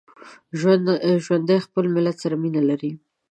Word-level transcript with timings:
ژوندي 1.25 1.57
خپل 1.65 1.85
ملت 1.95 2.15
سره 2.23 2.35
مینه 2.41 2.61
لري 2.69 2.91